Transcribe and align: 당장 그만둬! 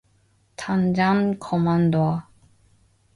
당장 0.55 1.37
그만둬! 1.37 2.23